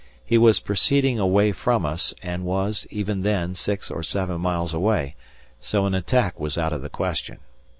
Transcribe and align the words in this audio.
He 0.25 0.39
was 0.39 0.59
proceeding 0.59 1.19
away 1.19 1.51
from 1.51 1.85
us, 1.85 2.11
and 2.23 2.43
was, 2.43 2.87
even 2.89 3.21
then, 3.21 3.53
six 3.53 3.91
or 3.91 4.01
seven 4.01 4.41
miles 4.41 4.73
away, 4.73 5.15
so 5.59 5.85
an 5.85 5.93
attack 5.93 6.39
was 6.39 6.57
out 6.57 6.73
of 6.73 6.81
the 6.81 6.89
question. 6.89 7.37